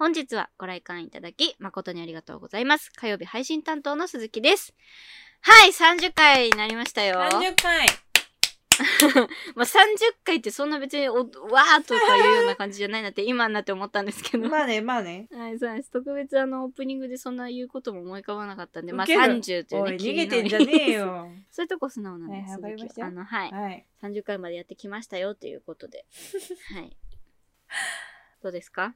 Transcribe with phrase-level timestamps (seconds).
[0.00, 2.90] 本日はご来館いただき誠にありがとうございます。
[2.90, 4.72] 火曜日配信担当の鈴木です。
[5.42, 7.20] はい、30回になりましたよ。
[7.20, 7.86] 30回
[9.54, 9.76] まあ、30
[10.24, 14.48] 回ってそんな別にお、わーとかいうような感じじゃないなって今になって思ったんですけど。
[14.48, 15.90] まあねまあねはい、そうなんです。
[15.90, 22.58] 特別あの、オープニングでそんな言うことも思い浮かばなかったんで、まあウケる30というね、逃げてんじゃねえよ そういうとこ素直なんです。
[22.58, 23.50] はいあの、はい。
[23.50, 26.06] はい30回までやってきましたよということで。
[26.72, 26.96] はい。
[28.42, 28.94] どうですか？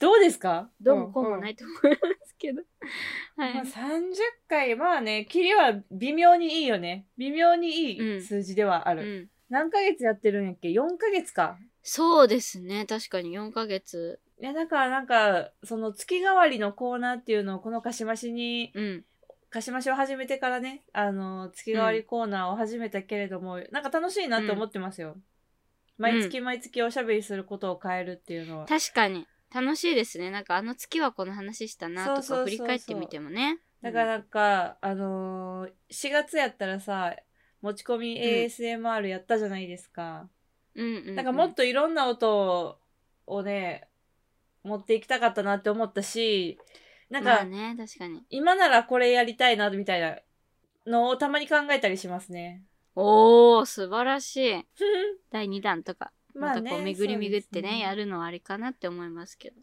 [0.00, 0.70] どうですか？
[0.80, 2.62] どうもこうもないいと思いますけど。
[3.36, 3.54] はい。
[3.54, 4.12] まあ、30
[4.48, 9.30] 回まあねキリは微妙にいいよね微妙にいうんい数字ではある、うん。
[9.48, 12.86] 何ヶ月やってるんやっけ？4ヶ月かそうですね。
[12.86, 14.20] 確かに4ヶ月。
[14.40, 19.04] いやだからなんかその月替わりのコーナーっていうのをこのかしましにうん。
[19.50, 25.16] かしましを始めてからねあの月替わりコーナーを始めたけれども、なんか楽しいなって思ってますよ、
[25.96, 29.28] 毎月毎月おしゃべりすることを変えるっていうのは、確かに。
[29.54, 30.30] 楽しいですね。
[30.30, 33.60] なんかあの月はこの話したなとか振り返ってみてもね。
[33.82, 37.14] だからなんか、あのー、4月やったらさ
[37.62, 40.28] 持ち込み ASMR やったじゃないですか、
[40.74, 41.14] うん、うんうんうん。
[41.14, 42.78] なんかもっといろんな音
[43.26, 43.86] をね
[44.64, 46.58] 持っていきたかったなって思ったし
[47.10, 48.24] なんか、まあね、確かに。
[48.30, 50.18] 今ならこれやりたいなみたいな
[50.86, 52.64] のをたまに考えたりしますね。
[52.96, 54.64] おー、素晴らしい。
[55.30, 56.12] 第2弾とか。
[56.34, 59.60] ままあねたこう巡り巡ってねねやるのはありかなって思いますけど。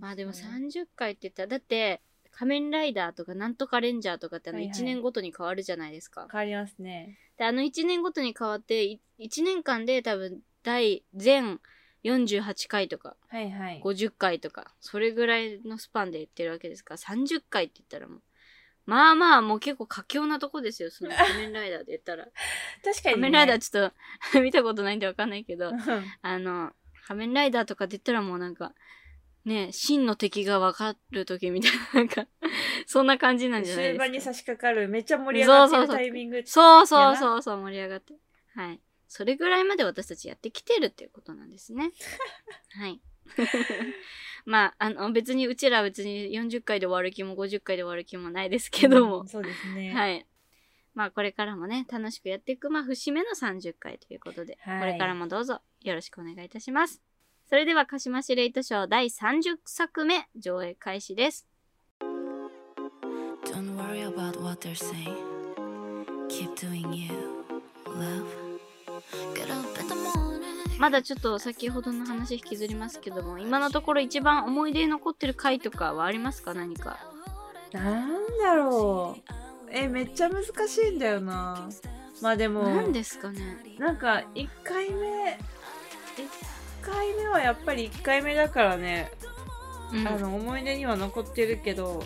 [0.00, 6.26] まあでも30回って言ったら、だって、仮面ライダーとかなんとかレンジャーとかってあのはいはい1年ごとに変わるじゃないですか。
[6.32, 7.18] 変わりますね。
[7.38, 11.60] で、あの1年ごとに変わって、い1年間で多分第全
[12.02, 13.80] 48回とかはいはい。
[13.84, 18.22] 50回とか、それぐらいのスパンで言ってるわけですから、30回って言ったらもう、
[18.86, 22.26] まあまあもう結構佳境なとこですよ、その 仮面ライダーで言ったら。
[22.84, 23.20] 確かに、ね。
[23.20, 23.92] 仮面ライダーちょっ
[24.32, 25.80] と 見たことないんでわかんないけど、うん
[26.22, 26.72] あの、
[27.06, 28.74] 仮面ライダーとかって言ったらもうなんか、
[29.44, 32.26] ね、真の敵が分かる時みたいな、なんか、
[32.86, 34.04] そんな感じなんじゃないですか。
[34.04, 36.42] 終盤に差し掛かる、めっちゃ盛り上がってるそうそうそうタイミング。
[36.46, 38.14] そうそうそうそう、盛り上がって。
[38.54, 38.80] はい。
[39.06, 41.92] それぐらいまで私たちやってきてるっていうことなんですね。
[42.78, 43.00] はい。
[44.46, 49.28] まあ、あの、別に、うちらは別に40回で終わる気も50回で終わる気もないですけどもうん。
[49.28, 49.92] そうですね。
[49.94, 50.26] はい。
[50.94, 57.02] まあ、これからもね、楽しくやっていく、まあ、節目の30回ということで、はいこれからもどうぞよろしくお願いいたします。
[57.46, 61.46] それでは、鹿島市レイトショー第30作目、上映開始です。
[63.44, 65.14] Don't worry about what they're saying.
[66.28, 67.44] Keep doing you,
[67.86, 68.26] love.
[69.34, 70.23] Get up in the morning.
[70.78, 76.54] まだちょっと先ほどの話引きずりますけども、今のところ一番思い出に残ってる回とかはありますか？
[76.54, 76.98] 何か。
[77.72, 78.08] なん
[78.42, 79.22] だろう。
[79.70, 81.68] え、めっちゃ難しいんだよな。
[82.22, 83.58] まあでも、何ですかね？
[83.78, 85.38] なんか、1回目、1
[86.82, 89.10] 回目はやっぱり1回目だからね、
[89.92, 92.02] うんあの、思い出には残ってるけど、ん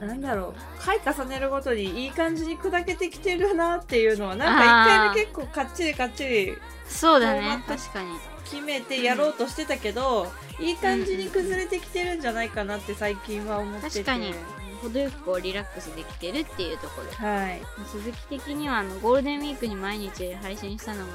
[0.00, 6.54] なんだろう回重ねるごとにいい感じに砕けてきてるなっていうのはなんか1回目結構かっちりかっちり
[6.86, 8.08] そうだね確かに
[8.44, 14.04] 決めてやろうとしてたけど、いい感じに崩れてきてるんじゃないかなって最近は思ってて。
[14.04, 14.34] 確かに。
[14.82, 17.06] 程よくこうリラックスできてるっていうところ。
[17.06, 17.62] ではい。
[17.86, 21.12] 鈴木的にはあのゴールデンウィークに毎日配信したのが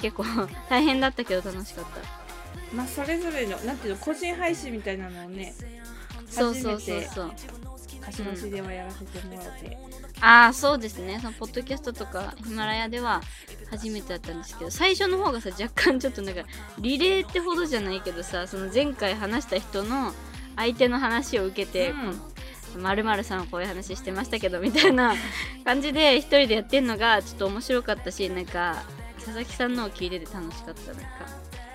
[0.00, 0.24] 結構
[0.70, 2.74] 大変だったけど楽しかった。
[2.74, 5.54] まあそれぞれのなんていうの個人配信みたいなのをね
[6.26, 7.32] そうそうそうそう
[8.04, 9.78] 貸し出しではやらせてもらって、
[10.20, 11.18] ああそうですね。
[11.20, 13.20] そのポッドキャストとかヒマラヤでは
[13.70, 16.42] 初めてだったんですけど最初の方がさ若干ちょっとなんか
[16.78, 20.12] リレーってほどじゃないけどさその前回話した人の
[20.56, 21.92] 相手の話を受けて、
[22.78, 25.14] まるまるさんはこういう話してましたけどみたいな
[25.64, 28.84] 感じで一人でやってんのがちょっと面白かったしなんか
[29.16, 31.08] 佐々木さんのを聞いてて楽しかったなんか。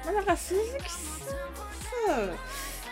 [0.05, 2.35] まあ、なんか鈴木さんさ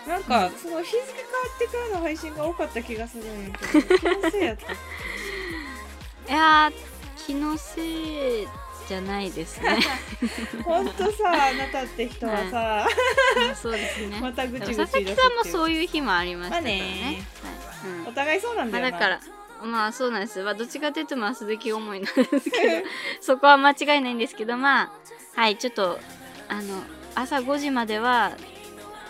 [0.07, 4.65] なんかその日付変わってからの配信が多かった気がするんやけど気のせいやった。
[4.65, 4.69] っ
[6.27, 6.73] いやー
[7.25, 8.47] 気のせい
[8.87, 9.79] じゃないですね。
[10.21, 12.87] けほんとさあなたって人はさ、
[13.61, 14.19] そうですね。
[14.21, 17.25] またぐちぐち佐々木さんもそういう日もありましたからね,、まあね。
[17.83, 18.01] はい。
[18.01, 18.07] うん。
[18.07, 19.19] お互いそうなんまあ、だよな、だから
[19.65, 22.87] まあそうなんです、まあ、どっちかというとまあ鈴木思いなんですけど
[23.21, 24.91] そこは間違いないんですけどまあ
[25.35, 25.99] はいちょっと
[26.47, 26.83] あの
[27.15, 28.33] 朝5時までは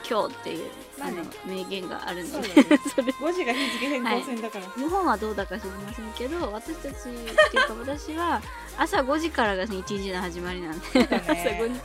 [0.09, 2.47] 今日っていうまあね名言があるので。
[2.47, 2.53] ね。
[2.93, 3.11] それ。
[3.11, 8.41] 5時が日付変更線だから、日本はどうだか知りませんけど私たちっていうか私は
[8.77, 11.07] 朝5時からが一日の始まりなんで、ね。
[11.11, 11.81] 朝5時。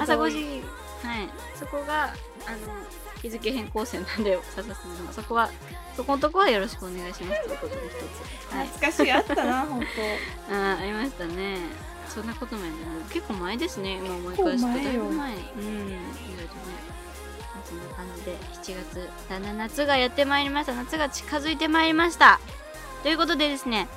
[0.00, 0.32] 朝5同意。
[0.32, 0.64] 時
[1.02, 1.28] はい。
[1.54, 2.58] そこがあの
[3.22, 5.50] 日付変更線なんで笹さんのそこは
[5.96, 7.44] そこのとこはよろしくお願いします。
[7.44, 7.92] ということで一
[8.50, 8.54] つ。
[8.54, 8.66] はい。
[8.66, 9.12] 懐かしい。
[9.12, 9.82] あったな 本
[10.50, 11.58] あーありましたね。
[12.08, 12.76] そんなこともやね
[13.10, 13.96] 結構前ですね。
[13.96, 14.68] 今思い返すと。
[14.68, 15.32] だいぶ前。
[15.34, 15.40] うん。
[15.40, 15.46] 意
[16.36, 16.97] 外とね
[17.68, 18.36] 夏だっ感じで
[18.74, 20.74] 7月だんだん夏がやってまいりました。
[20.74, 22.40] 夏が近づいてまいりました。
[23.02, 23.88] ということでですね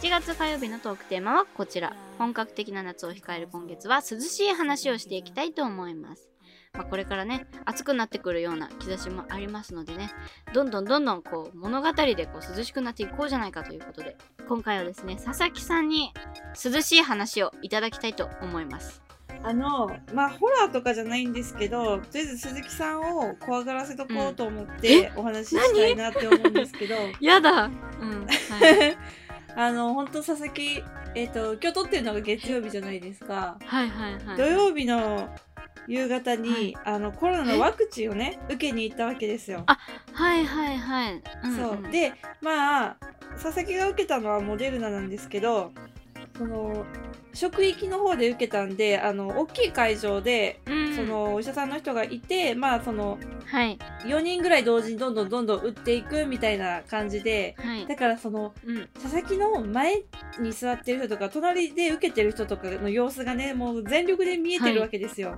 [0.00, 1.94] 7月火曜日のトークテーマはこちら。
[2.18, 6.28] 本格的な夏を控える今月は涼しい話をしていきたいと思います。
[6.72, 10.10] まあ、これからね暑くなってくるような兆しもありますのでね
[10.54, 14.16] どんどんどんどんこう物語でこう涼しくなっていこうじゃないかということで
[14.48, 16.14] 今回はですね佐々木さんに
[16.64, 19.02] 涼しい話をいただきたいと思います。
[19.44, 27.64] あのまあホラーとかじゃないんですけどとりあえず鈴木さんを怖がらせとこうと思ってお話ししたいなって思うんですけど、 やだ。
[28.00, 28.26] うん。
[28.26, 28.96] はい。
[29.54, 30.82] あの本当佐々木
[31.14, 34.36] えっ、と今日撮ってるのが月曜日じゃないですか、はいはいはい。
[34.36, 35.28] 土曜日の
[35.86, 36.76] 夕方に、はい。
[36.84, 39.64] あのコロナのワクチンをね受けに行ったわけですよ。
[40.12, 41.56] はいはいはい、うん。
[41.56, 41.90] そう。
[41.90, 42.96] でまあ
[43.42, 45.72] 佐々木が受けたのはモデルナなんですけど
[46.36, 46.86] その
[47.34, 50.82] 職域の方で受けたんであの大きい会場でうん。
[50.94, 53.78] そのお医者さんの人がいて、まあそのはい。
[54.04, 57.86] 4人ぐらい同時にどんどんどんどん打っていくみたいな感じではい。
[57.86, 58.88] だからそのうん。
[58.94, 60.02] 佐々木の前
[60.38, 65.36] に座ってる人とか隣で受けてる人とかの様子がねもう全力で見えてるわけですよ。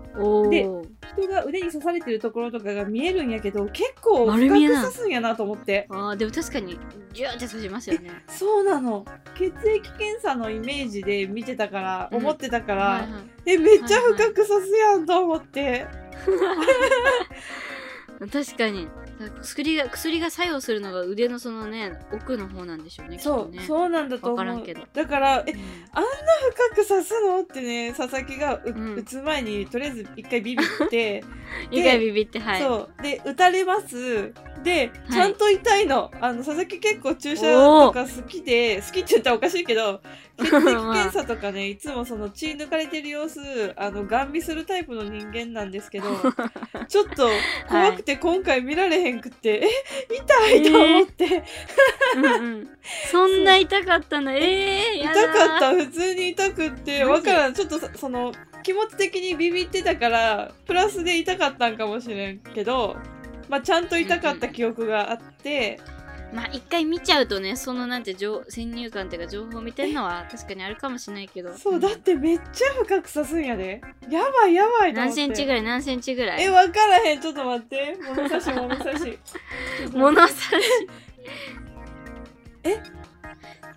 [0.51, 0.85] でおお
[1.17, 5.87] 人が腕に刺されてるところとかが見えるんやけど結構深く刺すんやなと思って。
[5.91, 6.79] あーでも確かに
[7.13, 8.11] ギューって刺しますよね。
[8.29, 9.05] そうなの。
[9.37, 13.09] 血液検査のイメージで見てたから、うん思ってたから、
[13.47, 15.87] えめっちゃ深く刺すやんと思って、
[18.33, 18.89] 確かに。
[19.43, 23.63] 薬が薬が作用するのが腕のそのね奥の方なんでしょうねそう、ね。
[23.63, 24.65] そうなんだと思う。
[24.93, 25.57] だからえうん。
[25.57, 27.41] 深く刺すの？
[27.43, 28.95] ってね佐々木がう、うん。
[28.97, 31.23] 打つ前にとりあえず一回ビビって。
[31.71, 32.61] 一回ビビってはい。
[32.61, 33.03] そう。
[33.03, 34.33] で打たれます
[34.65, 35.13] でい。
[35.13, 40.01] ちゃんと痛いの,、あの佐々木結構注射とか好きで好きって言ったらおかしいけど
[40.39, 43.41] 血液検査とかねいつもその血抜かれてる様子
[43.77, 46.09] あのガン見するタイプの人間なんですけど
[46.89, 47.29] ちょっと
[47.69, 51.45] 怖くて今回見られへんくって、え痛いと思って、
[52.17, 52.29] うんう
[52.61, 52.69] ん。
[53.11, 54.33] そんな痛かったの？
[54.33, 55.75] ええー、や痛だかった。
[55.75, 57.55] 普通に痛くってわからん。
[57.55, 58.33] ちょっとそその
[58.63, 62.97] 気持ち的にビビってたからプラスで痛かったんかもしれんけど、
[63.49, 65.81] まあ、ちゃんと痛かった記憶があって、
[66.33, 71.57] まあ一回見ちゃうとねそのなんて情先入観っていうか情報見てんのは 確かにあるかもしれないけど。
[71.57, 73.81] そうだってめっちゃ深く刺すんやで。
[74.11, 75.63] やばいやばい何センチぐらい？
[75.63, 76.43] 何センチぐらい？
[76.43, 77.21] えわからへん。
[77.21, 77.97] ちょっと待って。
[78.17, 79.19] 物差し物差し。
[79.95, 80.37] 物差し。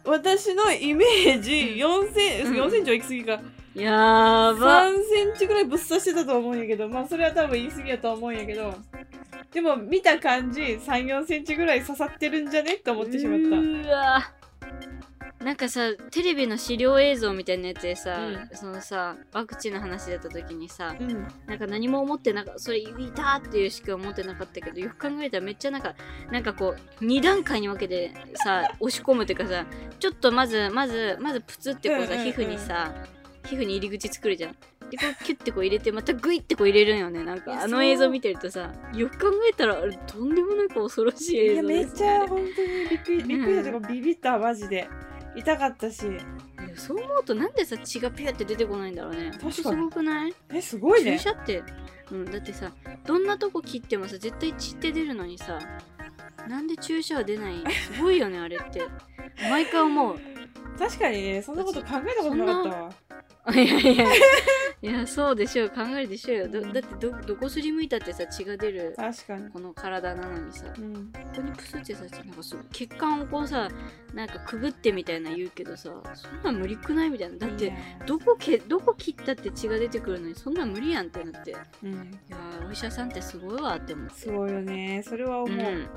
[0.05, 2.53] 私のイメージ4センうん。
[2.55, 3.31] 4センチは行き過ぎか、
[3.75, 4.85] やーば。
[4.85, 6.87] 3センチぐらいぶっ刺してたと思うんやけど。
[6.87, 8.73] まあそれは多分言い過ぎやと思うんやけど
[9.51, 12.75] でも見た感じ3 4センチぐらい刺さってるんじゃね？
[12.75, 14.33] って思ってしまっうーわ。
[15.39, 18.17] なんかさテレビの資料映像みたいなやつでさ、
[18.51, 21.27] うそのさワクチンの話だった時にさたうん。
[21.45, 25.93] なんか何も思ってなかそれいたっていうしか思ってなかったけどよく考えたらめっちゃなんか
[26.31, 29.65] なんかこう2段階に分けてさ 押し込むっていうかさ
[29.99, 32.33] ちょっとまずまずまずプツってこうさ、うんうんうん。
[32.33, 32.93] 皮膚にさ
[33.45, 34.55] 皮膚に入り口作るじゃん。
[34.89, 37.23] でこうキュッてこう入れてまたグイってこう入れるんよね。
[37.23, 42.09] なんいやかあの映像見てるとさよく考えたらあれとんでもなく恐ろしいい映やめっち像ですね。
[42.09, 42.45] ゃ本当に
[42.89, 43.71] びっくりびっくりした。
[43.71, 44.87] とかビビったマジで。
[45.35, 46.07] 痛かったし。
[46.07, 46.19] いや
[46.75, 49.31] そう思うとなんでさ血がピュって出てこないんだろうね。
[49.51, 50.33] すごくない？
[50.53, 51.17] えすごいね。
[51.17, 51.63] 注射って、
[52.11, 52.71] うん、だってさ
[53.05, 55.59] どんなとこ切ってもさ絶対血って出るのにさ
[56.47, 57.55] なんで注射は出ない？
[57.95, 58.81] すごいよねあれって。
[59.49, 60.19] 毎回思う。
[60.79, 62.91] 確かにねそんなこと考えたことなかったわ。
[63.53, 64.05] いやいや
[64.79, 65.69] いやそうでしょう。
[65.69, 66.47] 考えるでしょうよ。
[66.47, 69.49] どだってどどこすりむいたってさ血が出る確かに。
[69.49, 70.65] この体なのにさ。
[70.77, 71.11] うん。
[71.11, 73.69] ここにプスってさなんかそう血管をこうさ
[74.13, 77.37] なんかくぐってみたいな言うけどさそんなん無理くないみたいな。
[77.37, 77.75] だっていや。
[78.05, 81.51] どこけどこ切ったって血が出てくるのにそんなん無理やんってなって。
[81.51, 81.53] い
[81.83, 82.19] うん。
[82.29, 84.13] やーお医者さんってすごいわって思って。
[84.13, 85.01] すごいよね。
[85.03, 85.87] それは思う、うん、うん、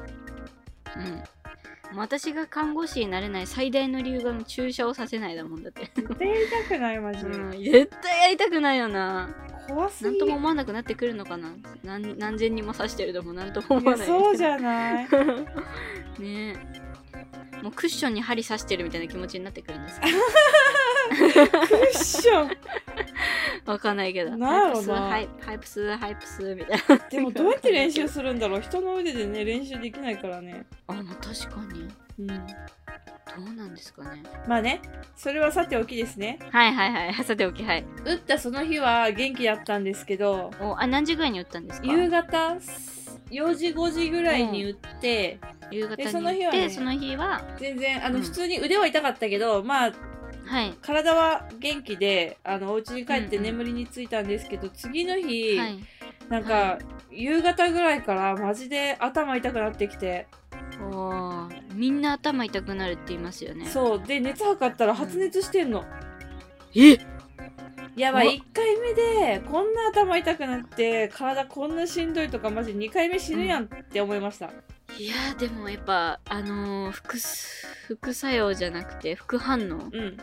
[1.95, 7.25] 私が看護師になれない最大の理由が注射をさせないだもんだって、絶対やりたくないマジ。
[7.25, 9.29] で、うん、絶対やりたくないよな。
[9.69, 10.11] 怖すぎ。
[10.11, 11.53] なんとも思わなくなってくるのかな。
[11.83, 14.07] 何何千人も刺してるでもなんとも思わない。
[14.07, 15.09] そうじゃない。
[16.19, 16.55] ね。
[16.57, 20.11] えもうクッションに針刺してるみたいな気持ちになってくるんですけ
[21.51, 22.49] クッション。
[22.49, 22.55] ど
[23.71, 24.37] わかんないけど。
[24.37, 27.09] なんやろなはいプスはいプスみたいな。
[27.09, 28.61] でもどうやって練習 するんだろう。
[28.61, 30.65] 人の腕でね練習できないからね。
[30.87, 31.89] あまあ確かに。
[32.21, 32.27] うん。
[32.29, 32.35] ど
[33.49, 34.23] うなんですかね。
[34.49, 34.81] まあね
[35.17, 36.39] それはさておきですね。
[36.51, 37.15] はいはいはい。
[37.25, 37.85] さておきはい。
[38.05, 41.87] 打ったその日は元気だったんですけどおあ何時ぐらいに打ったんですか？
[41.87, 42.57] 夕方
[43.31, 45.39] 4時5時ぐらいに打って、
[45.71, 47.41] 夕方にでその日はねその日は？
[47.59, 49.93] 全然あの、うん普通に腕は痛かったけどまあ
[50.51, 50.75] はい。
[50.83, 53.59] 体は元気であのお家に帰ってうんうん。
[53.59, 55.79] 眠りについたんですけど、次の日、はい。
[56.29, 56.79] なんか、は
[57.11, 60.27] 夕方ぐらいからマジで頭痛くなってきて。
[61.75, 63.67] みんな頭痛くなるって言いますよね。
[63.67, 64.03] そう。
[64.03, 65.85] で熱測ったら発熱してんの、
[66.75, 66.99] え？
[67.97, 68.27] やばい。
[68.27, 74.47] うわ1回目でこんな頭痛くなって体こんなしんどいとかマジ2回目死ぬやんって思いました、
[74.99, 77.67] いやーでもやっぱあのー副す
[77.97, 79.89] 副作用じゃなくて副反応。
[79.93, 80.17] うん。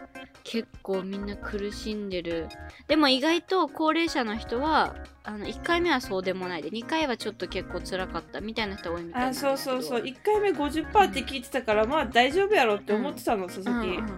[0.45, 2.47] 結構みんな苦しんでる。
[2.87, 4.95] でも意外と高齢者の人は
[5.25, 10.01] あの1回目はそうでもないで2回はちょっと結構辛かったみたいな人多いみたいなそうそうそう。
[10.01, 14.09] 1回目50%って聞いてたから、まあ大丈夫やろって思ってたの、佐々木、うんうん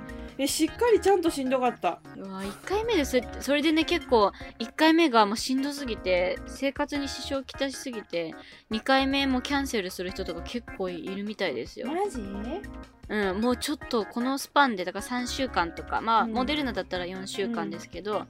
[0.41, 1.99] えしっかりちゃんとしんどかった。
[2.15, 8.33] うわ1回目でそれそれでね結構1回目がもうしんどすぎて生活に支障をきたしすぎて
[8.71, 12.21] 2回目もキャンセルする人とか結構いるみたいですよ、マジ？
[13.09, 16.31] うん、もうちょっとこのスパンでだから3週間とかまあ、うん。
[16.31, 18.25] モデルナだったら4週間ですけど、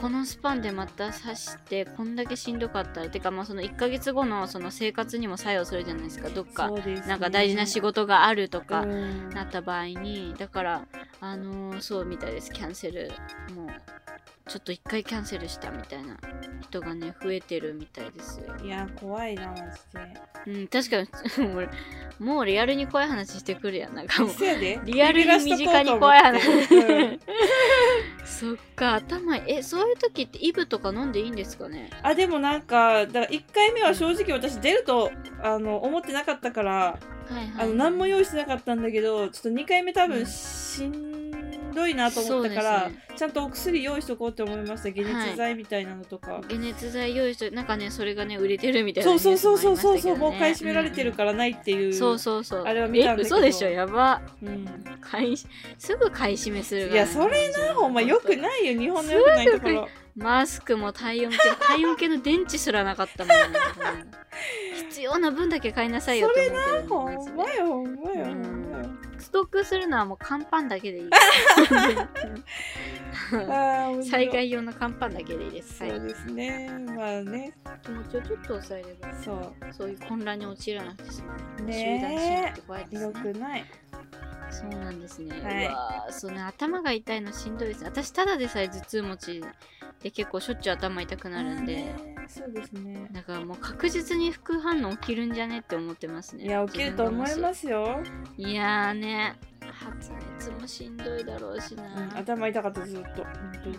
[0.00, 6.28] このスパンでまた刺してこんだけしんどかったらてかまあその1ヶ月後のその生活にも作用するじゃないですか。
[6.28, 7.02] どっか、ね。
[7.06, 9.30] なんか大事な仕事があるとか、うん。
[9.30, 10.86] なった場合にだから
[11.20, 12.52] あのーそうみたいです。
[12.52, 13.10] キャンセル
[13.54, 13.68] もう
[14.48, 16.16] ちょっと一回キャンセルしたみたいな
[16.62, 18.40] 人がね増えてるみたいです。
[18.40, 20.60] よいや怖いなマジで。
[20.60, 21.08] うん確かに。
[21.54, 21.68] 俺
[22.18, 23.94] もうリアルに怖い話してくるやん。
[23.94, 24.32] なんかもう
[24.86, 26.42] リアルに身近に怖い話。
[28.24, 31.90] そっか頭えそういう時ってイブとか飲んでいいんですかね？
[32.02, 35.10] あでもなんかだから1回目は正直私出ると
[35.42, 36.98] あの思ってなかったからは
[37.32, 37.52] いはい。
[37.58, 41.27] あの何も用意してなかったんだけどちょっと2回目多分うんしん
[41.74, 43.04] どいなと思ったから、ね。
[43.16, 44.92] ちゃんとお薬用意しとこうって思いました。
[44.92, 52.62] 解熱剤みたいなのとか、解熱剤用意してなんかねそれがね売れてるみたいなそうそうそうそうそうもう買い占められてるからないっていう、そうそうそう。
[52.64, 53.40] あれは見たんだけど。
[53.40, 53.68] でしょ？
[53.70, 54.20] やば。
[54.42, 54.66] うん。
[55.00, 59.88] 買いすぐ買い占めするいやそれなほんまよくないよ日本のよくないところ。
[60.16, 63.58] マスクも体温計体温計の電池すらなかったもんね
[64.90, 66.50] 必要な分だけ買いなさいよって
[66.90, 71.10] 思うけどほんまよほんまよ、うんほんまよストックするのはもう乾パンだけでいい。
[74.04, 75.92] 災害用の乾パンだけでいいです、はい。
[75.92, 76.68] そうですね。
[76.96, 77.52] まあね。
[77.82, 79.12] 気持ちをちょっと抑えれば。
[79.14, 81.32] そそういう混乱に陥らなくて済む。
[81.68, 83.12] う集団ね心理って怖いですね。
[83.12, 83.64] くない？
[84.50, 85.66] そうなんですね、はい。
[85.66, 89.44] うわーそうね頭が痛いのしんどいです私ただでさえ頭痛持ち
[90.02, 91.94] で結構しょっちゅう頭痛くなるんで、
[92.28, 93.08] そうですね。
[93.12, 96.44] だからもう確実に副反応起きるんじゃねって思ってますね。
[96.44, 98.00] いや起きると思いますすよ、
[98.36, 99.36] いやーね。
[99.60, 103.24] 発熱もしんどいだろうしな、うん、頭痛かったずっと。
[103.24, 103.78] 本当うに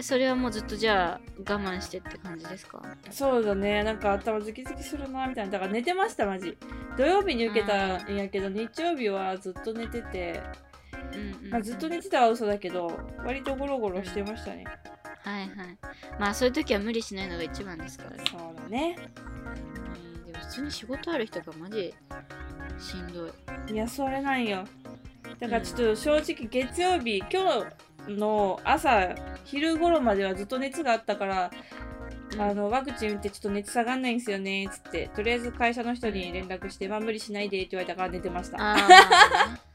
[0.00, 2.82] それはもうずっとじゃあ我慢してって感じですか？
[3.10, 3.82] そうだね。
[3.82, 5.52] なんか頭ズキズキするなみたいな。
[5.52, 6.56] だから寝てましたマジ。
[6.96, 10.40] 土曜日に受けたんやけど日曜日はずっと寝てて、
[11.14, 14.64] うんうんまあ、ずっと寝てたは嘘だけど割とゴロゴロしてましたね、
[15.22, 15.50] はいはい。
[16.18, 18.10] まあそういう時は無理しないのが一番ですから。
[18.10, 18.96] ねそうだね。
[18.96, 21.94] うんでも普通に仕事ある人がマジ
[22.78, 23.72] しんどい。
[23.72, 24.64] いやそれなんよ。
[25.38, 27.64] だからちょっと正直月曜日今
[28.06, 29.14] 日の朝
[29.44, 31.50] 昼頃まではずっと熱があったから、
[32.38, 35.08] あのワクチン打ってちょっと熱下がんないんですよねっつって。
[35.14, 38.76] とりあえず会社の人に連絡して、まあ無理しないでって言われたから寝てました。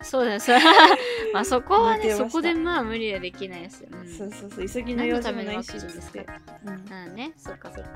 [0.02, 0.40] そうだよ。
[0.40, 0.60] それ
[1.34, 4.08] まあそこはねそこでまあ無理はできないですよ、うん。
[4.08, 6.04] そうそうそう急ぎの用事もないし何のためのワクチンですか？
[6.04, 6.28] つって。
[7.08, 7.16] うん。
[7.16, 7.90] ねそっかそっか。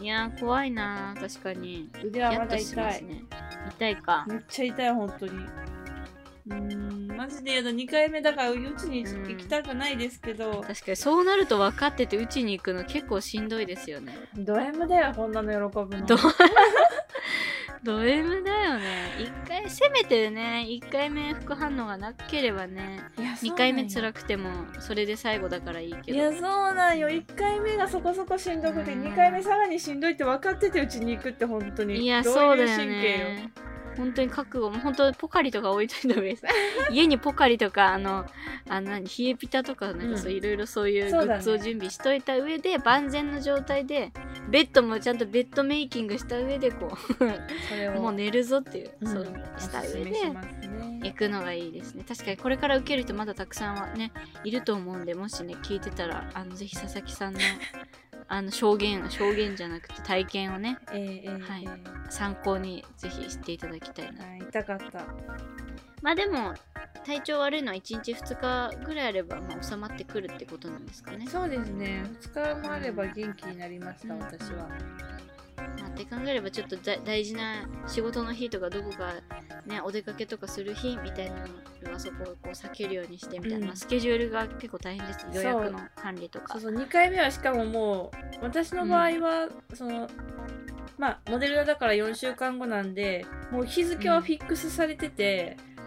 [0.00, 1.90] いやー怖いなー確かに。
[2.04, 3.24] 腕はまだ痛い、ね。
[3.76, 4.24] 痛いか。
[4.28, 5.32] めっちゃ痛い本当に。
[5.32, 6.87] うーん
[7.18, 14.16] マジでやだ2回目だからうちに行きたくないですけど、確かにそうなると分かっててうちに行くの結構しんどいですよね。
[14.36, 16.06] ド M だよこんなの喜ぶの。
[16.06, 16.16] ド
[17.82, 19.16] ド M だよね。
[19.18, 26.16] 一回せめてね1回目副反応がなければねいや2回目い辛くてもそれで最後だからいいけど。
[26.16, 26.40] いやそう
[26.74, 27.08] なんよ。
[27.08, 31.96] 1回目がそこそこしんどくてうん2回目さらにしんどいって分かっててうちに行くって本当に。
[31.96, 33.50] いやどそうだよね
[33.98, 36.34] 本当に覚悟も本当ポカリとか置いといた方がいい。
[36.34, 36.46] で す
[36.92, 38.24] 家にポカリとかあの
[38.68, 44.12] あの何冷えピタとかなんかそううんいろいろそういうグッズを準備しといた上で、万全の状態で
[44.48, 49.24] ベッドもちゃんとベッドメイキングした上でこう もう寝るぞっていう、うんそう
[49.58, 50.12] した上で
[51.02, 52.04] 行くのがいいですね。
[52.06, 54.12] 確かにこれから受ける人まだたくさんはね
[54.44, 57.40] いると思うんでもしね聞いてたらあのぜひ佐々木さんの
[58.28, 61.64] あの証言証言じゃなくて体験をねえーえーはい。
[61.64, 64.24] えー参考にぜひ知っていただきたいな。
[64.24, 65.04] はい痛かった。
[66.00, 66.54] まあでも
[67.04, 71.26] 体調悪いのは1日2日ぐらいあれば、まあ、収まってくるってことなんですかね。
[71.26, 72.04] そうですね。
[72.22, 74.20] 2日もあれば元気になりましたうん。
[74.20, 74.68] 私は
[75.80, 79.14] まあ、って考えればちょっとだ大事な仕事の日とかどこか
[79.66, 81.46] ねお出かけとかする日みたいなの
[81.94, 83.64] あそこをこう避けるようにしてみたいな、うん。
[83.66, 85.26] まあスケジュールが結構大変です。
[85.32, 86.58] 予約の管理とか。
[86.58, 86.82] そうそう。
[86.82, 88.10] 2回目はしかもも
[88.40, 90.08] う私の場合は、その
[90.98, 95.77] まあモデルナだから4週間後なんでもう日付はフィックスされてて、うん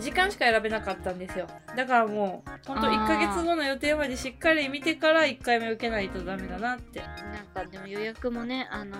[0.00, 1.46] 時間しか選べなかったんですよ。
[1.76, 7.00] だからもうほんとあー1ヶ月後の予定までしっかり見てから1回目受けないとダメだなって。
[7.00, 8.96] なんかでも予約もねあの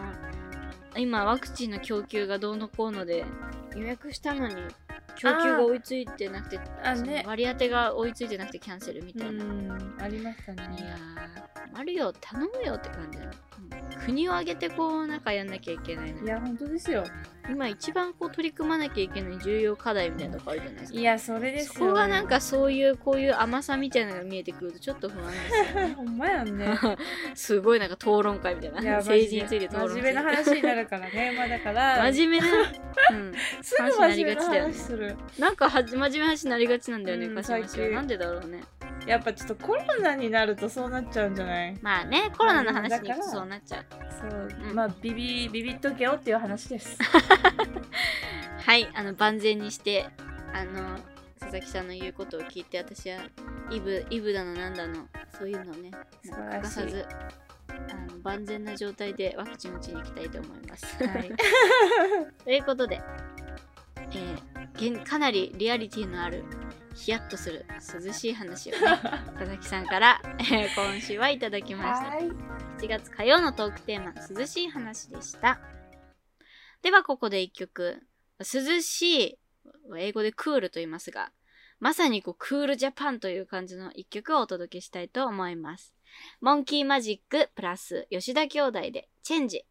[0.97, 3.25] 今ワクチンの供給がどうのこうので
[3.75, 4.55] 予約したのに
[5.17, 7.25] 供給が追いついてなくてね。
[7.27, 9.45] 割り当てが追いついてなくてキャンセルみうたいな、
[10.01, 10.63] ありましたね。
[10.81, 16.23] やー困るよ頼むよって感じだよ、うん国を挙げてこうなんかやんなきゃいけないの。
[16.25, 17.05] いや本当ですよ。
[17.49, 20.99] 今一番こう取り組まなきゃいけない重要課題みたいなとこあるじゃないですか。
[20.99, 25.95] いやそれですよそこがなんかそういうこういう甘さみたいなのが見えてくるとちょっと不安ですよね。
[25.97, 26.79] ほんまやんね。
[27.35, 28.83] すごいなんか討論会みたいな。
[28.83, 31.35] いや政治について討論真面目な話になるからね。
[31.37, 32.11] まあだから。
[32.13, 32.57] 真面目な、
[33.11, 33.33] うん、
[33.63, 34.75] すぐ真面目な話だよね。
[34.75, 37.69] 話するなんかはじ真面目な話になりがちなんだよね、うん鹿島氏は。
[37.69, 38.63] 最近なんでだろうね。
[39.07, 41.79] やっぱちょっとコロナになるとそうなっちゃうんじゃない？
[41.83, 43.85] まあね、コロナの話に行くとそうなっちゃう。
[44.31, 46.97] そう、うんまあビビビビっとけよっていう話です
[48.65, 50.07] はい、あの、万全にして、
[50.55, 50.97] あの、
[51.39, 53.19] 佐々木さんの言うことを聞いて、私は、
[53.71, 55.07] イブ、イブだのなんだの、
[55.39, 55.91] そういうのをね、
[56.31, 57.05] 欠かさず、
[57.69, 60.87] あの万全な状態でワクチン打ちに行きたいと思います。
[61.07, 61.31] はい
[62.45, 63.01] ということで、
[64.13, 66.43] えー現かなりリアリティのある
[66.97, 67.65] ヒヤッとする
[68.05, 68.79] 涼しい話をね
[69.39, 72.09] 佐々木さんから、えー今週はいただきました。
[72.09, 72.23] はい。
[72.83, 75.61] 7月火曜のトークテーマ涼しい話でした。
[76.83, 78.03] ではここで一曲。
[78.41, 79.39] 涼しい
[79.97, 81.31] 英語でクールと言いますが
[81.79, 85.95] まさにこうクールジャパンという感じの一曲をお届けしたいと思います。
[86.41, 89.65] モンキーマジックプラス吉田兄弟でチェンジ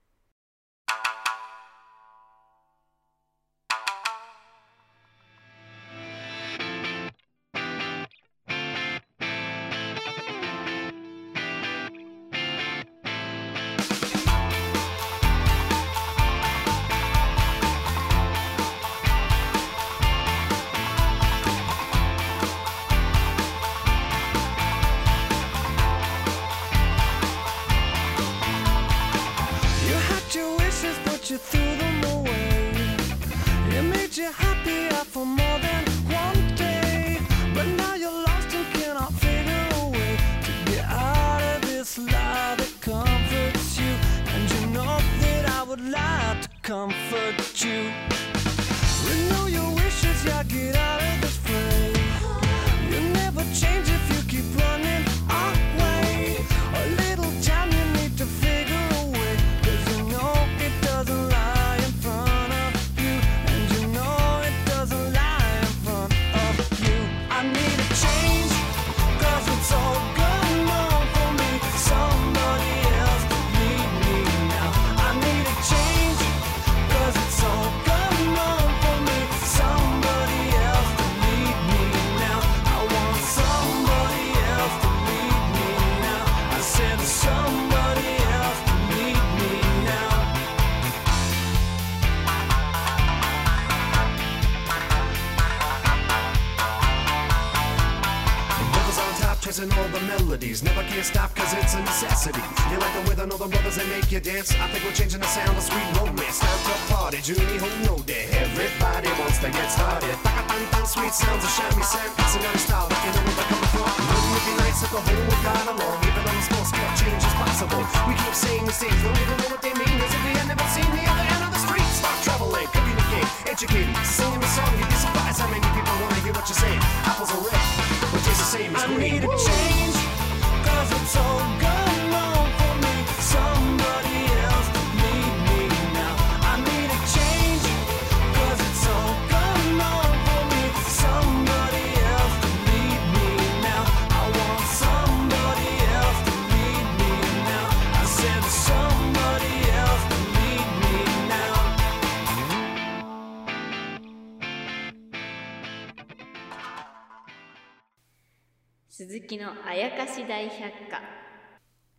[160.33, 160.99] 大百科。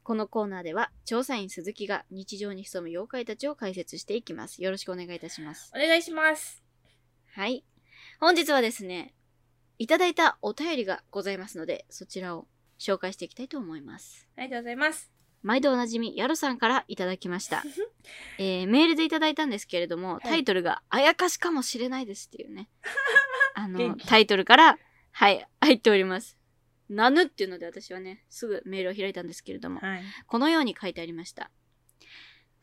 [0.03, 4.61] このコーナーでは調査員鈴木が日常に潜む妖怪たちを解説していきます。
[4.61, 5.71] よろしくお願いいたします。
[5.73, 6.61] お願いします。
[7.33, 7.65] はい。
[8.19, 9.15] 本日はですね
[9.79, 12.49] いただいたお便りがございますのでそちらを
[12.81, 14.27] 紹介していきたいと思います。
[14.37, 15.13] ありがとうございます。
[15.45, 17.63] 毎度おなじみやろさんからいただきました、
[18.39, 20.29] えーメールでいただいたんですけれども、い。
[20.29, 22.69] タイトルが「あやかしかもしれないです」っていうね。
[23.55, 24.79] あのタイトルから、
[25.13, 26.37] はい、入っております。
[26.89, 30.03] なぬっていうので私はね、すぐメールを開いたんですけれども、はい。
[30.27, 31.51] このように書いてありました。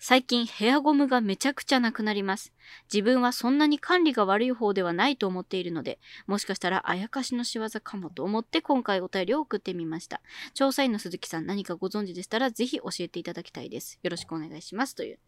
[0.04, 2.52] 最近ヘアゴムがめちゃくちゃなくなります。
[2.92, 10.22] 自分はそんなに管理が悪い方ではないと思っているので、もしかしたらあやかしの仕業かもと思って今回お便りを送ってみました。
[10.56, 14.00] 調査員の鈴木さん何かご存知でしたらぜひ教えていただきたいです。
[14.02, 14.96] よろしくお願いします。
[14.96, 15.20] という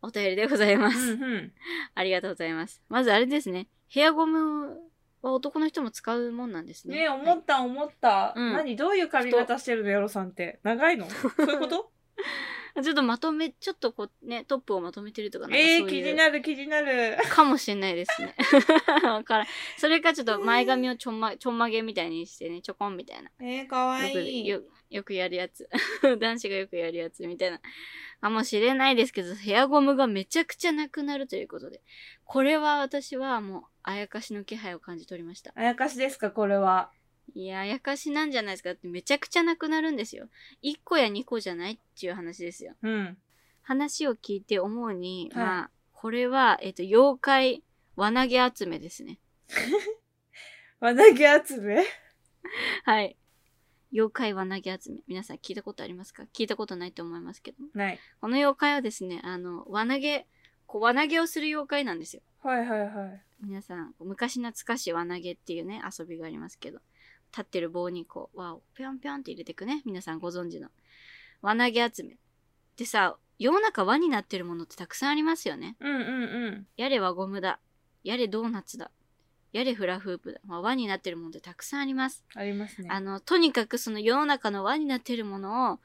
[0.00, 1.12] お便りでございます。
[1.12, 1.52] うんうん。
[1.94, 2.80] ありがとうございます。
[2.88, 3.68] まずあれですね。
[3.88, 4.78] ヘアゴム
[5.26, 7.00] は男の人も使うもんなんですね。
[7.00, 8.32] ね思った思った。
[8.36, 10.60] うん何どういう髪型してるの、ヨロさんって。
[10.62, 11.08] 長いの？
[11.10, 11.90] そういうこと？
[12.82, 17.16] ちょっとまとめ、ちょっとこうね、トップをまとめてるとかなんかえー、そういう気になる気になる。
[17.30, 18.34] かもしれないですね。
[19.04, 23.30] わからんそれかちょっと前髪をちょんま、ちょんまげみたいにしてね、ちょこんみたいな。
[23.40, 24.46] えー、かわよくいい。
[24.46, 25.68] よよくやるやつ。
[26.20, 27.60] 男子がよくやるやつみたいな。
[28.20, 31.82] かもしれないですけど、ヘアゴムがめちゃくちゃなくなるということで。
[32.24, 35.52] これは私はもう、あやかしの気配を感じ取りました。
[35.54, 36.90] あやかしですか、これは。
[37.34, 40.28] いや、あやかしなんじゃないですかだってめちゃくちゃなくなるんですよ。
[40.62, 42.74] 1個や2個じゃないっていう話ですよ。
[42.82, 43.18] うん。
[43.62, 47.64] 話を聞いて思うに、はいまあ、これは、えっ、と、妖怪
[47.96, 49.18] 輪投げ集めですね。
[50.80, 51.84] 輪投げ集め？
[52.84, 53.16] はい。
[53.92, 55.00] 妖怪輪投げ集め。
[55.06, 56.24] 皆さん聞いたことありますか？
[56.32, 57.58] 聞いたことないと思いますけど。
[57.74, 57.98] ない。
[58.20, 60.26] この妖怪はですね、あの、輪投げ、
[60.66, 62.22] こう輪投げをする妖怪なんですよ。
[62.42, 63.22] はいはいはい。
[63.40, 66.80] 皆さん、昔懐かしい輪投げっていうね、遊びがありますけど、
[67.30, 69.82] 立ってる棒にこう、輪をぴょんぴょんって入れていくね。
[69.84, 70.68] 皆さんご存知の。
[71.42, 72.16] 輪投げ集め。
[72.76, 75.76] でさ、世の中輪になってるものってたくさんありますよね。
[75.80, 76.66] うんうんうん。
[76.76, 77.60] やれ輪ゴムだ。
[78.02, 78.90] やれドーナツだ。
[79.52, 80.40] やれフラフープだ。
[80.44, 82.24] まあ、輪になってるものってたくさんあります。
[82.34, 82.88] ありますね。
[82.90, 85.78] あの、とにかくその世の中の輪になってるものを、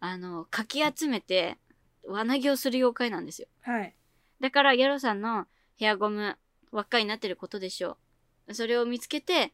[0.00, 1.58] あの、かき集めて、
[2.04, 3.48] 輪投げをする妖怪なんですよ。
[3.62, 3.94] はい。
[4.40, 6.36] だから、ヤロさんのヘアゴム、
[6.70, 7.98] 輪っかになってることでしょ
[8.46, 8.54] う。
[8.54, 9.52] それを見つけて、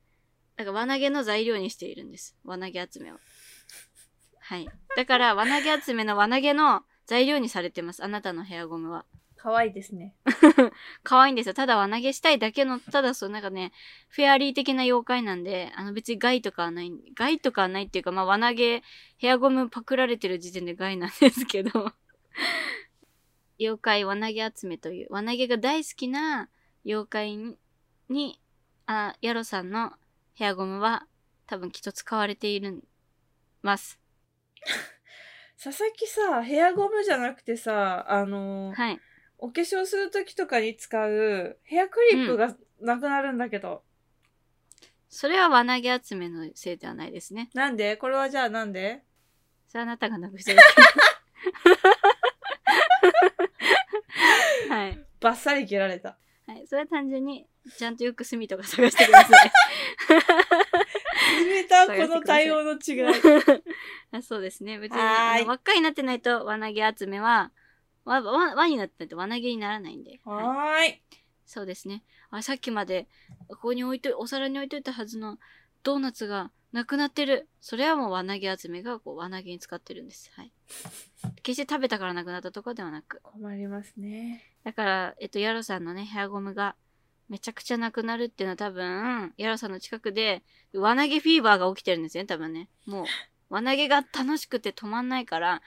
[0.57, 2.37] だから輪投げの材料にしているんです。
[2.45, 3.17] 輪投げ集めを。
[4.41, 4.69] はい。
[4.97, 8.05] だから、輪投げ集めの輪投げの材料にされてます。
[8.05, 9.05] あなたのヘアゴムは。
[9.37, 10.15] かわいいですね。
[11.03, 11.55] 可愛いんですよ。
[11.55, 13.73] ただ輪投げしたいだけの、ただそう、なんかね、
[14.09, 18.85] フェアリー的な妖怪なんで、あの別に害とかはない、害とかはないっていうか、まあ輪投げ、
[19.17, 21.93] ヘアゴムパクられてる時点で害なんですけど、
[23.59, 26.49] 妖怪輪投げ集めという、輪投げが大好きな
[26.85, 27.59] 妖怪に、
[28.09, 28.41] に
[28.87, 29.93] あ、ヤロさんの
[30.43, 31.07] ヘアゴムは
[31.47, 32.83] 多分きっと使われている、
[33.63, 34.01] ます。
[35.63, 39.01] 佐々木さ、ヘアゴムじゃなくてさ、あのーはい。
[39.39, 43.85] お化粧するときとかに使うヘアクリップがなくなるんだけど。
[45.09, 47.49] それは輪投げ集めのせいではないですね。
[47.55, 47.97] なんで？
[47.97, 49.05] これはじゃあなんで？
[49.69, 50.63] それはあなたがなくしただ
[54.67, 54.67] け。
[54.75, 55.07] はい。
[55.21, 56.19] バッサリ切られた。
[56.49, 56.67] はい。
[56.67, 57.47] それは単純に、
[57.79, 59.53] ちゃんとよく隅とか探してください。
[61.39, 63.63] 決めたこの対応の違い。
[64.13, 64.79] あそうですね。
[64.79, 67.53] 別に、輪っかになってないと輪投げ集めは、
[68.05, 70.21] 輪、輪、輪になってないと輪投げにならないんで。
[70.25, 71.03] はいはーい。
[71.47, 72.03] そうですね。
[72.31, 73.09] あ、さっきまで、
[73.49, 75.39] ここに置いとい、お皿に置いといたはずの
[75.83, 77.49] ドーナツがなくなってる。
[77.61, 80.33] それはもう輪投げ集めが、こう、輪投げに使ってるんです。
[80.35, 80.53] はい。
[81.43, 83.21] 決して食べたからなくなったとかではなく。
[83.23, 84.55] 困りますね。
[84.65, 86.75] だから、えっと、ヤロさんのね、ヘアゴムが
[87.29, 92.69] めちゃくちゃなくなるっていうのは多分、ヤロさんの近くで、輪投げフィーバーが起きてるんですよね、多分ね。
[92.87, 93.07] もう、
[93.51, 95.63] 輪投げが楽しくて止まんないから、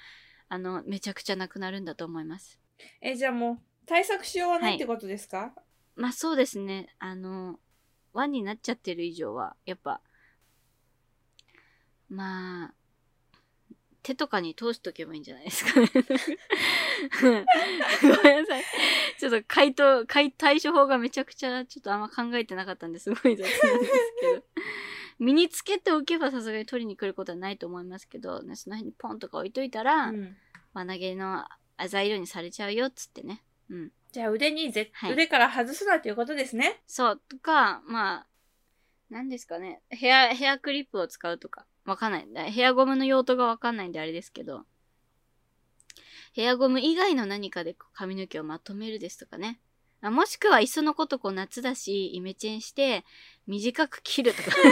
[0.49, 2.59] あの、めちゃくちゃなくなるんだと思います。
[3.01, 5.53] え、じゃあもう、対策しようはないってことですか、
[5.95, 7.59] まあそうですね、あの、
[8.13, 10.01] 輪になっちゃってる以上は、やっぱ、
[12.09, 12.73] まあ、
[14.05, 15.89] 手とかに通しとけばいいんじゃないですかね。
[17.17, 18.63] ごめんなさい。
[19.19, 23.91] ちょっと回答、回対処法がめちゃくちゃちょっとあんま考えてなかったんですごい雑なんです
[24.21, 24.43] けど。
[25.17, 30.37] 身につけておけばさすがに取りに来ることはないと思いますけど、ね、その辺にポンとか置いといたら、うん。
[30.75, 33.43] 輪投げのあ材料にされちゃうよっつってね。
[33.71, 33.91] うん。
[34.11, 36.83] じゃあ腕にぜ、はい腕から外すなということですね。
[36.85, 38.27] そう、とか、まあ、
[39.09, 39.81] 何ですかね。
[39.89, 41.65] ヘア、ヘアクリップを使うとか。
[41.85, 42.27] わかんない。
[42.33, 44.65] だヘアゴムの用途がわかんないんであれですけど。
[46.33, 49.59] ヘアゴム以外の何かで髪の毛をまとめるですとかね。
[50.01, 53.05] あもしくは、いっそのことこう夏だし、イメチェンして、
[53.47, 54.65] 短く切るとかですね。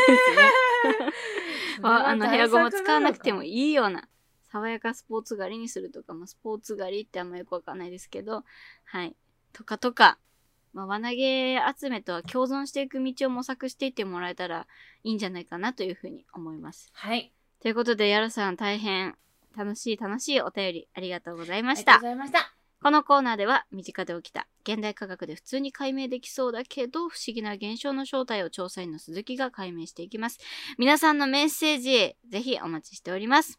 [1.82, 3.52] ああの、ヘアゴム使わなくてもいい。
[3.68, 4.08] いいような、
[4.52, 8.44] 爽やかスポーツ狩りにするとか、まあ、スポーツ狩りってあんまよくわかんないですけど、
[8.84, 9.16] はい。
[9.54, 10.20] とかとか、
[10.74, 14.68] まあ、輪投げ集めとは共存していく道を模索していってもらえたら
[15.04, 16.90] いいんじゃないかなというふうに思います。
[16.94, 17.32] はい。
[17.62, 19.16] ということで、やろさん大変
[19.56, 22.00] 楽しい楽しいお便りありがとうございまありがとうした。
[22.00, 22.54] ございました。
[22.82, 30.40] このコーナーでは身近で起きた現代科学で普通に解明できそうだけど不思議な現象の正体を調査員の鈴木が解明していきます。
[30.78, 33.58] 皆さんのメッセージぜひお待ちしております。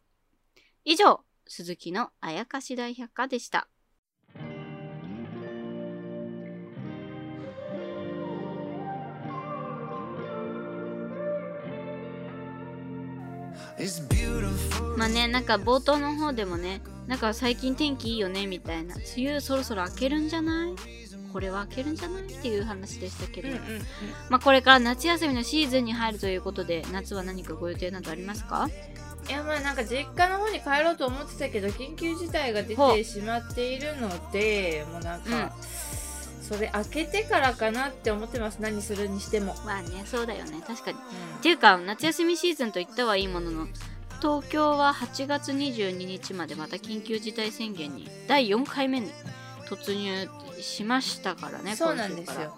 [0.84, 3.66] 以上、鈴木のあやかし大百科でした。
[14.96, 20.74] まあね、なんか冒頭の方でもね、なんか最近天気いいよねみたいな、梅雨そろそろ明けるんじゃない？
[21.32, 22.22] これは明けるんじゃない？
[22.22, 23.48] っていう話でしたけど、
[24.30, 28.68] まあこれから夏休みのシーズンに入るということで、夏は何かご予定などありますか？
[29.28, 35.52] いやまあなんか実家の方に帰ろうと思ってたけど緊急事態が出てしまっているのでもうなんか、
[36.46, 38.58] それ開けてからかなって思ってます。
[38.60, 40.98] 何するにしても、まあね、そうだよね、確かに。
[40.98, 41.00] っ
[41.42, 43.66] ていうか、夏休みシーズンと言ったはいいものの、
[44.20, 49.10] 東京は8月22日までまた緊急事態宣言に第4回目に
[49.68, 50.28] 突入
[50.60, 52.56] しましたからね、そうなんですよ。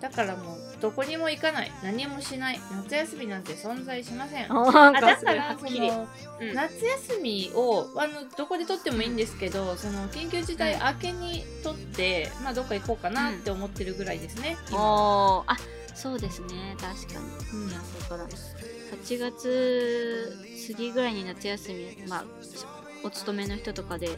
[0.00, 1.72] だからもうどこにも行かない。
[1.82, 2.60] 何もしない。
[2.84, 4.46] 夏休みなんて存在しません。
[4.50, 5.88] あだからそはっきり。
[5.90, 6.06] の、
[6.40, 6.54] うん。
[6.54, 14.78] 夏休みをあのどこで取ってもいいんですけどその緊急事態明けに取って、まあどっか行こうかなって思ってるぐらいですね、今。
[14.78, 15.52] おー。
[15.52, 15.56] あ
[15.94, 16.76] そうですね。
[16.78, 17.20] 確か
[17.54, 18.16] に、いやだか。
[18.18, 20.36] ら8月
[20.68, 22.24] 過ぎぐらいに夏休みまあ
[23.02, 24.10] お勤めの人とかで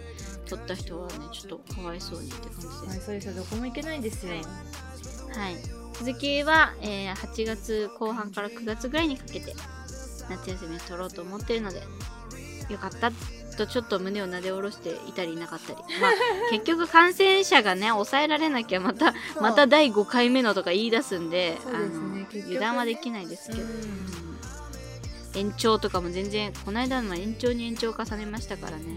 [0.47, 2.68] 取った人はねちょっとかわいそうにって感じです。
[2.87, 3.35] はい、そうですよ。
[3.35, 4.42] どこも行けないんですよ、はい
[5.38, 9.55] はい続きは、えー8月後半から9月ぐらいにかけて
[10.29, 11.83] 夏休みを取ろうと思ってるので
[12.69, 13.11] よかった
[13.57, 15.79] とちょっと胸をなで下ろしていたりいなかったり。
[16.01, 16.13] まあ
[16.51, 21.59] 結局感染者がね抑えられなきゃまたまた第5回目のとか言い出すんでね。
[21.67, 23.69] あのね油断はできないですけど、うん。
[23.69, 24.29] うん
[25.35, 28.97] 延長とかも全然この間の延長に延長を重ねましたからね。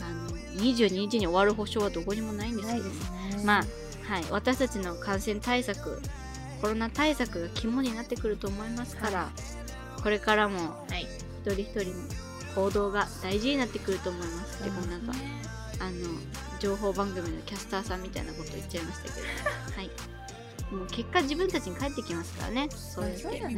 [0.00, 2.84] あの22日に終わる保証はどこにもないんですけど。
[2.84, 2.92] ね。
[3.44, 6.00] まあ、はい、私たちの感染対策
[6.60, 9.28] コロナ対策が肝になってくると思いますから、
[10.02, 11.06] これからもはい。
[11.44, 15.12] 一人一人の行動が大事になってくると思いますってこうなんか
[15.80, 15.96] あの
[16.58, 19.26] 情報番組のキャスターさんみたいなこと言っちゃいましたけど。
[19.76, 19.90] はい
[20.70, 22.68] もう結果自分たちに返ってきますからね。
[22.70, 23.54] そうやって何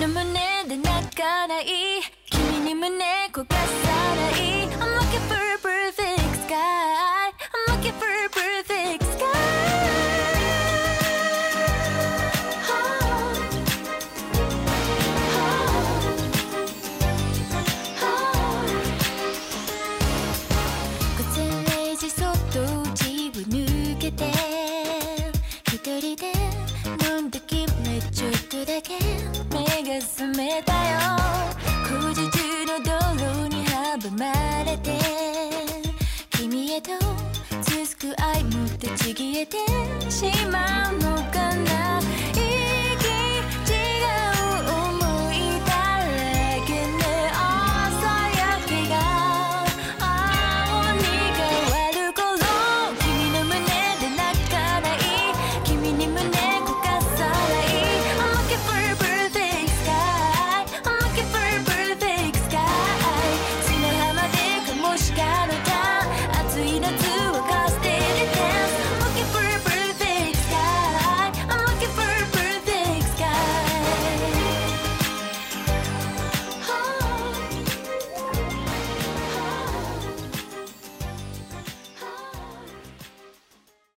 [0.00, 1.66] の胸で泣かない
[2.30, 4.34] 君に胸焦がさない
[4.68, 7.32] I'm looking for a perfect sky
[7.68, 8.43] I'm looking for a perfect
[30.44, 31.00] が覚めたよ。
[31.88, 34.22] 工事中の道路に阻ま
[34.64, 34.98] れて
[36.30, 36.90] 君へと
[37.62, 39.56] 続く愛もってちぎれて
[40.10, 41.73] しまうのかな。